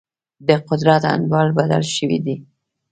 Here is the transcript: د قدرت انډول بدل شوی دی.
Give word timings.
د 0.47 0.49
قدرت 0.67 1.03
انډول 1.13 1.47
بدل 1.59 1.83
شوی 1.95 2.17
دی. 2.25 2.35